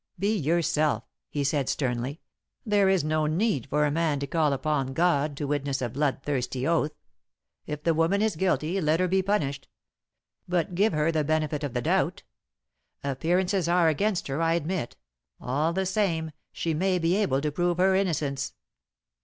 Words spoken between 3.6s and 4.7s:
for a man to call